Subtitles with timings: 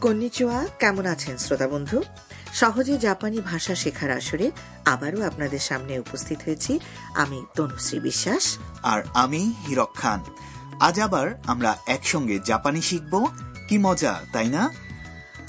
[0.00, 2.02] কন্নিচুয়া কেমন আছেন শ্রোতা বন্ধু?
[2.54, 4.50] সহজে জাপানি ভাষা শেখার আসরে
[4.84, 6.80] আবারও আপনাদের সামনে উপস্থিত হয়েছি
[7.14, 10.20] আমি তনুশ্রী বিশ্বাস। আর আমি হিরক খান।
[10.80, 13.26] আজ আবার আমরা একসঙ্গে জাপানি শিখব।
[13.68, 14.70] কি মজা তাই না?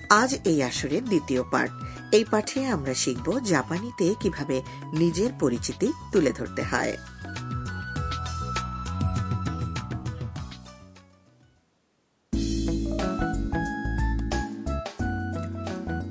[0.10, 1.70] আজ এই আসরের দ্বিতীয় পাঠ।
[2.12, 4.62] এই পাঠে আমরা শিখব জাপানিতে কীভাবে
[4.94, 6.98] নিজের পরিচিতি তুলে ধরতে হয়।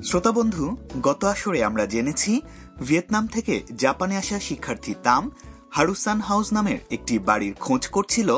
[0.09, 2.41] শ্রোতা বন্ধু, গত আসরে আমরা জেনেছি
[2.79, 5.31] ভিয়েতনাম থেকে জাপানে আসা শিক্ষার্থী তাম
[5.69, 8.29] হারুসান হাউস নামের একটি বাড়ির খোঁজ করছিল।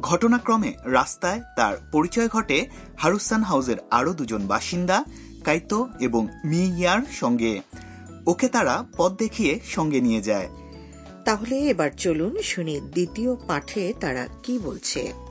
[0.00, 2.58] ঘটনাক্রমে রাস্তায় তার পরিচয় ঘটে
[2.96, 5.04] হারুসান হাউসের আরও দুজন বাসিন্দা,
[5.44, 7.60] কাইতো এবং মি ইয়ার সঙ্গে।
[8.26, 10.48] ওকে তারা পথ দেখিয়ে সঙ্গে নিয়ে যায়।
[11.24, 15.25] তাহলে এবার চলুন শুনি দ্বিতীয় পাঠে তারা কি বলছে।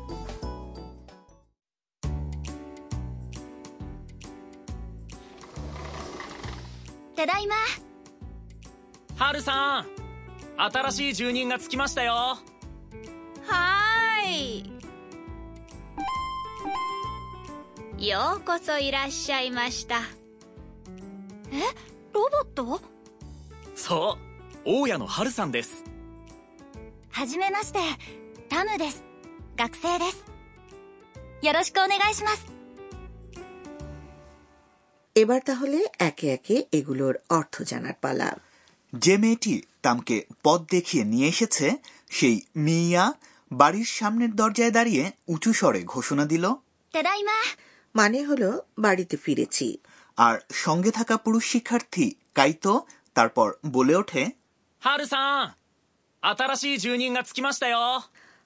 [9.17, 9.87] ハルさん
[10.73, 14.73] 新しい住人が着きましたよはー
[17.99, 20.01] いようこそいらっしゃいました
[21.53, 21.61] え
[22.13, 22.81] ロボット
[23.75, 24.17] そ
[24.65, 25.85] う大家のハルさんです
[27.11, 27.79] はじめまして
[28.49, 29.03] タムです
[29.57, 30.25] 学生です
[31.43, 32.47] よろしくお願いします
[35.23, 38.29] এবার তাহলে একে একে এগুলোর অর্থ জানার পালা
[39.00, 41.78] যে মেয়েটি তামকে পথ দেখিয়ে নিয়ে এসেছে
[42.10, 43.14] সেই মিয়া
[43.52, 46.46] বাড়ির সামনের দরজায় দাঁড়িয়ে উঁচু স্বরে ঘোষণা দিল
[47.96, 49.78] মানে হলো বাড়িতে ফিরেছি।
[50.18, 54.24] আর সঙ্গে থাকা পুরুষ শিক্ষার্থী কাইতো তারপর বলে ওঠে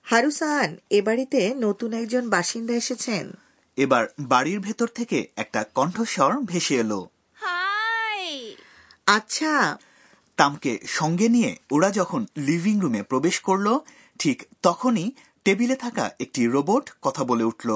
[0.04, 3.34] হারুসান এ বাড়িতে নতুন একজন বাসিন্দা এসেছেন।
[3.78, 7.10] এবার বাড়ির ভেতর থেকে একটা কণ্ঠস্বর ভেসে এলো
[9.08, 9.78] আচ্ছা
[10.40, 13.68] তামকে সঙ্গে নিয়ে ওরা যখন লিভিং রুমে প্রবেশ করল
[14.20, 15.12] ঠিক তখনই
[15.44, 17.70] টেবিলে থাকা একটি রোবট কথা বলে উঠল।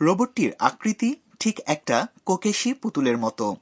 [0.00, 3.56] রোবটটির আকৃতি ঠিক একটা কোকেশি পুতুলের মতো।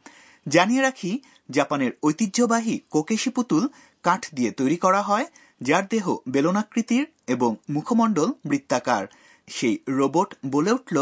[0.48, 3.68] জানিয়ে রাখি জাপানের ঐতিহ্যবাহী কোকেশি পুতুল
[4.02, 5.26] কাঠ দিয়ে তৈরি করা হয়
[5.60, 9.06] যার দেহ বেলনাকৃতির এবং মুখমণ্ডল বৃত্তাকার।
[9.46, 10.96] সেই রোবট বলে উঠল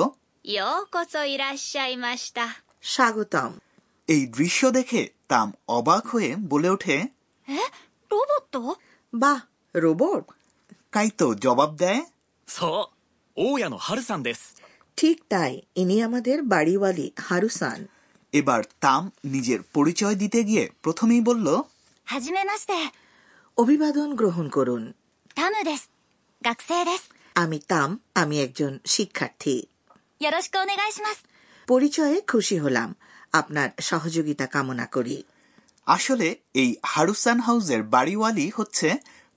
[2.82, 3.53] স্বাগতম।
[4.09, 7.51] এই দৃশ্য দেখে তাম অবাক হয়ে বলে ওঠে え
[8.11, 8.57] ロボット
[9.13, 9.39] বাহ
[9.75, 10.23] রোবট
[10.95, 12.01] কাইতো জবাব দেয়
[12.47, 12.59] そ
[13.38, 14.41] う大家のハルさんです
[14.97, 15.51] ঠিক তাই
[15.81, 17.79] ইনি আমাদের বাড়িওয়ালি হারুসান
[18.33, 21.47] এবার তাম নিজের পরিচয় দিতে গিয়ে প্রথমেই বলল
[22.07, 22.73] はじめまして
[23.57, 24.83] অভিবাদন গ্রহণ করুন
[25.38, 25.83] タムです
[26.41, 27.03] 学生です
[27.35, 27.89] আমি তাম
[28.22, 29.55] আমি একজন শিক্ষার্থী
[30.23, 31.19] よろしくお願いします
[31.67, 32.89] পরিচয়ে খুশি হলাম
[33.39, 35.17] আপনার সহযোগিতা কামনা করি
[35.88, 38.89] আসলে এই হারুসান হাউসের বাড়িওয়ালি হচ্ছে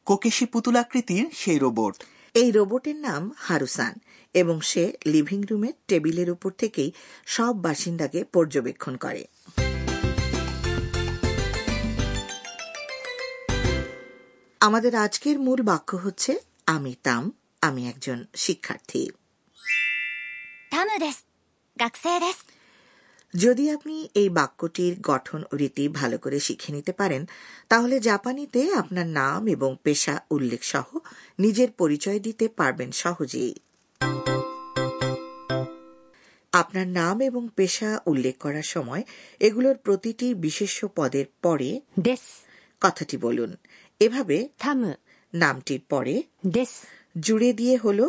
[0.06, 1.94] কোকেশি পুতুলাকৃতির সেই রোবট
[2.34, 3.94] এই রোবটের নাম হারুসান
[4.34, 6.90] এবং সে লিভিং রুমের টেবিলের উপর থেকেই
[7.26, 9.22] সব বাসিন্দাকে পর্যবেক্ষণ করে
[14.60, 16.32] আমাদের আজকের মূল বাক্য হচ্ছে
[16.66, 17.24] আমি তাম
[17.62, 19.02] আমি একজন শিক্ষার্থী
[20.72, 21.26] タムです
[21.76, 22.53] 学生です
[23.37, 27.25] যদি আপনি এই বাক্যটির গঠন ও রীতি ভালো করে শিখে নিতে পারেন
[27.69, 30.97] তাহলে জাপানিতে আপনার নাম এবং পেশা উল্লেখ সহ
[31.39, 33.53] নিজের পরিচয় দিতে পারবেন সহজেই।
[36.51, 39.03] আপনার নাম এবং পেশা উল্লেখ করার সময়
[39.39, 41.81] এগুলোর প্রতিটি বিশেষ পদের পরে
[42.81, 43.55] কথাটি বলুন।
[43.99, 44.49] এভাবে
[45.33, 46.23] নামটির পরে
[47.19, 47.99] জুড়ে দিয়ে হল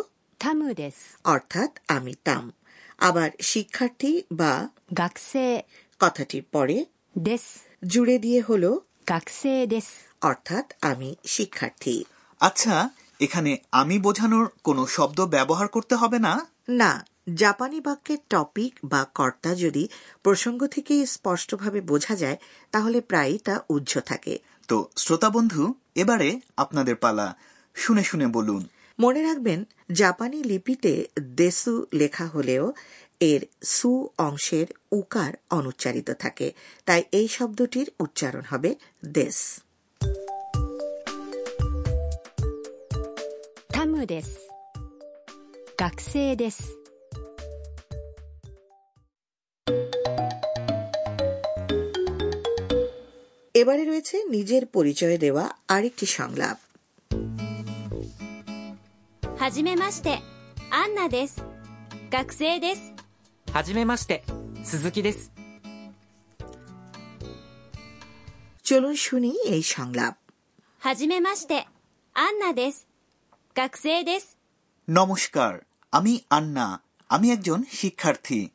[1.25, 2.53] অর্থাৎ আমি তাম।
[2.99, 4.69] আবার শিক্ষার্থী বা
[4.99, 5.63] গাকসে
[6.01, 6.85] কথাটির পরে
[7.19, 7.41] দেশ
[7.87, 9.85] জুড়ে দিয়ে হল গাকসে দেশ।
[10.21, 12.05] অর্থাৎ আমি শিক্ষার্থী।
[12.41, 12.91] আচ্ছা
[13.21, 16.47] এখানে আমি বোঝানোর কোনো শব্দ ব্যবহার করতে হবে না?
[16.69, 17.05] না
[17.35, 19.89] জাপানি বাক্যের টপিক বা কর্তা যদি
[20.23, 22.37] প্রসঙ্গ থেকে স্পষ্টভাবে বোঝা যায়
[22.71, 24.39] তাহলে প্রায়ই তা উজ্জ্ব থাকে।
[24.69, 27.37] তো শ্রোতা বন্ধু এবারে আপনাদের পালা।
[27.75, 32.73] শুনে শুনে বলুন। মনে রাখবেন জাপানি লিপিতে দেসু লেখা হলেও
[33.21, 36.53] এর সু অংশের উকার অনুচ্চারিত থাকে।
[36.85, 39.61] তাই এই শব্দটির উচ্চারণ হবে দেশ
[53.55, 56.66] এবারে রয়েছে নিজের পরিচয় দেওয়া আরেকটি সংলাপ।
[59.38, 60.20] はじめまして
[60.72, 61.44] アンナです
[62.10, 62.94] 学生です
[63.54, 64.24] はじめまして
[64.64, 65.32] 鈴木です
[68.64, 70.16] চলুন শুনি এই সংলাপ
[70.80, 71.68] はじめまして
[72.14, 72.88] アンナです
[73.54, 74.38] 学生です
[74.88, 75.54] নমস্কার
[75.92, 76.68] আমি আন্না
[77.10, 78.52] আমি একজন শিক্ষার্থী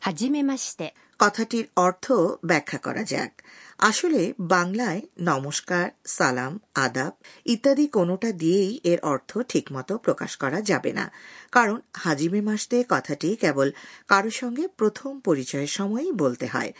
[0.00, 2.11] はじめまして কথাটির অর্থ
[2.45, 3.41] ব্যাখ্যা করা যাক।
[3.77, 7.11] আসলে বাংলায় নমস্কার সালাম আদাব
[7.45, 11.11] ইত্যাদি কোনোটা দিয়েই এর অর্থ ঠিকমতো প্রকাশ করা যাবে না।
[11.51, 13.71] কারণ হাজিমে মাসতে কথাটি কেবল
[14.07, 16.73] কারও সঙ্গে প্রথম পরিচয়ের সময়ই বলতে হয়।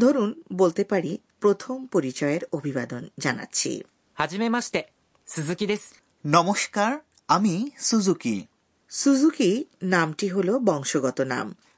[0.00, 3.82] ধরুন বলতে পারি প্রথম পরিচয়ের অভিবাদন জানাচ্ছি।
[4.14, 4.82] হাজিমে মাসতে
[5.26, 5.76] সুজুকি
[6.26, 6.98] নমস্কার
[7.28, 8.46] আমি সুজুকি।
[8.90, 11.54] সুজুকি নামটি হল বংশগত নাম।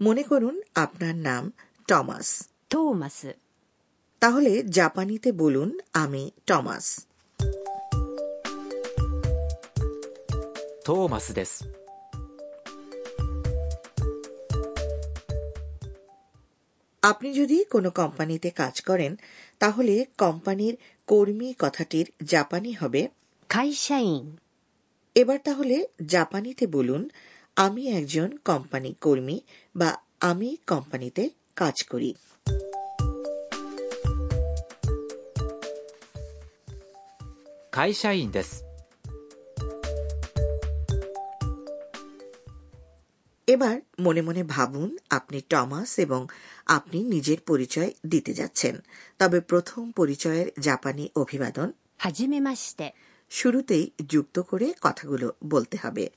[0.00, 1.44] মনে করুন আপনার নাম
[1.88, 2.28] টমাস
[2.72, 3.20] トーマス
[4.22, 6.86] তাহলে জাপানিতে বলুন আমি টমাস
[10.84, 11.54] トーマスです
[17.02, 19.16] আপনি যদি কোনো কোম্পানিতে কাজ করেন
[19.58, 20.74] তাহলে কোম্পানির
[21.08, 23.02] কর্মী কথাটির জাপানি হবে
[23.50, 24.24] 会社員
[25.16, 25.76] এবার তাহলে
[26.06, 27.02] জাপানিতে বলুন
[27.59, 29.39] আমি একজন কোম্পানি কর্মী
[29.75, 32.13] বা আমি কোম্পানিতে কাজ করি।
[43.47, 46.27] এবার মনে মনে ভাবুন আপনি টমাস এবং
[46.65, 48.75] আপনি নিজের পরিচয় দিতে যাচ্ছেন।
[49.19, 51.71] তবে প্রথম পরিচয়ের জাপানি অভিবাদন।
[53.29, 56.09] শুরুতেই যুক্ত করে কথাগুলো বলতে হবে।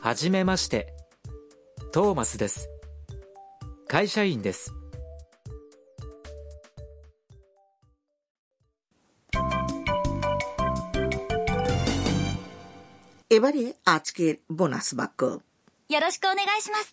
[0.00, 0.92] はじめまして
[1.92, 2.68] トーマスです
[3.88, 4.72] 会社員です
[13.30, 13.64] এবারে
[13.94, 15.20] আজকের বোনাস বাক্য
[15.90, 16.88] よろしくお願いします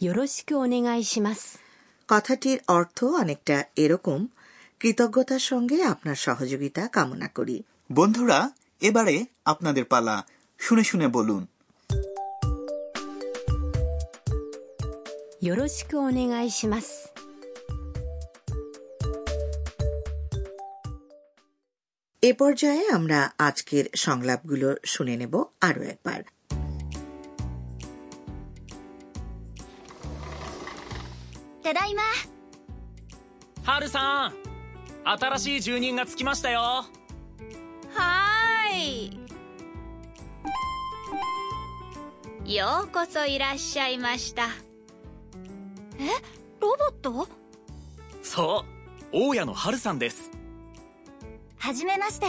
[0.00, 1.42] よろしくお願いします
[2.08, 4.20] কথাটির অর্থ অনেকটা এরকম
[4.80, 7.56] কৃতজ্ঞতার সঙ্গে আপনার সহযোগিতা কামনা করি
[7.92, 8.38] বন্ধুরা
[8.82, 9.16] এবারে
[9.52, 10.16] আপনাদের পালা
[10.60, 11.42] শুনে শুনে বলুন
[15.40, 17.12] よろしくお願いします
[22.22, 25.34] এ পর্যায়ে আমরা আজকের সংলাপগুলো শুনে নেব
[25.68, 26.20] আরও একবার
[31.64, 32.02] ただいま
[33.68, 34.34] ハルさん
[35.04, 38.76] 新しい住人がつきましたよはー
[42.46, 44.48] いようこそいらっしゃいました
[45.98, 46.06] え
[46.60, 47.28] ロボット
[48.22, 48.64] そ
[49.12, 50.30] う大家のハルさんです
[51.58, 52.26] はじめまして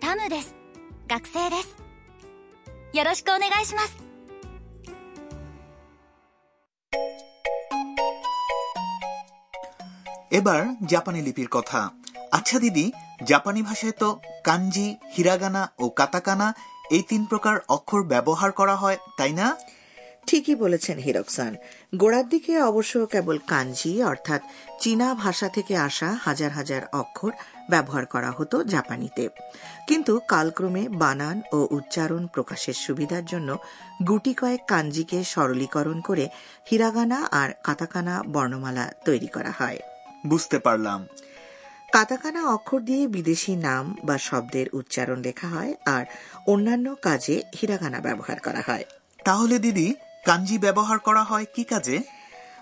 [0.00, 0.54] タムです
[1.08, 1.76] 学生です
[2.92, 4.08] よろしくお願いします
[10.38, 11.80] এবার জাপানি লিপির কথা
[12.32, 12.86] আচ্ছা দিদি
[13.24, 14.08] জাপানি ভাষায় তো
[14.44, 16.48] কাঞ্জি হিরাগানা ও কাতাকানা
[16.90, 19.46] এই তিন প্রকার অক্ষর ব্যবহার করা হয় তাই না
[20.27, 21.55] ঠিকই বলেছেন হিরকসান।
[21.95, 24.41] গোড়ার দিকে অবশ্য কেবল কাঞ্জি অর্থাৎ
[24.79, 27.31] চীনা ভাষা থেকে আসা হাজার হাজার অক্ষর
[27.69, 29.29] ব্যবহার করা হতো জাপানিতে।
[29.87, 33.57] কিন্তু কালক্রমে বানান ও উচ্চারণ প্রকাশের সুবিধার জন্য
[34.07, 36.29] গুটি কয়েক কাঞ্জিকে সরলীকরণ করে
[36.71, 39.79] হিরাগানা আর কাতাকানা বর্ণমালা তৈরি করা হয়।
[40.27, 41.07] বুঝতে পারলাম।
[41.93, 46.05] কাতাকানা অক্ষর দিয়ে বিদেশি নাম বা শব্দের উচ্চারণ লেখা হয় আর
[46.47, 48.85] অন্যান্য কাজে হিরাগানা ব্যবহার করা হয়।
[49.25, 51.99] তাহলে দিদি কাঞ্জি ব্যবহার করা হয় কি কাজে?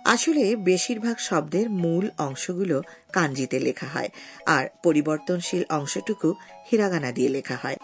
[0.05, 2.81] আসলে বেশিরভাগ শব্দের মূল অংশগুলো
[3.13, 4.09] কাঞ্জিতে লেখা হয়
[4.45, 6.33] আর পরিবর্তনশীল অংশটুকু
[6.71, 7.77] হিরাগানা দিয়ে লেখা হয়।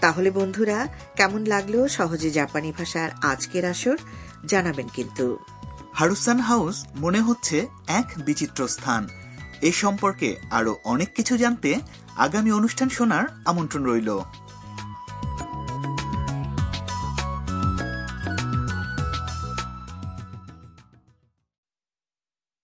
[0.00, 3.96] তাহলে বন্ধুরা কেমন লাগল সহজে জাপানি ভাষার আজকের আসর?
[4.46, 5.38] জানাবেন কিন্তু।
[5.92, 9.08] হারুসান হাউস মনে হচ্ছে এক বিচিত্র স্থান।
[9.62, 11.80] এ সম্পর্কে আরও অনেক কিছু জানতে
[12.16, 14.18] আগামী অনুষ্ঠান শোনার আমন্ত্রণ রইল।